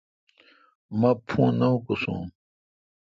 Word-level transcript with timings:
مہ 0.99 1.11
پھݨ 1.27 1.47
نہ 1.59 1.67
اکوسون۔ 1.75 2.23